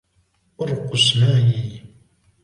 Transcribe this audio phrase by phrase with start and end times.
[0.59, 1.83] ارقص معي.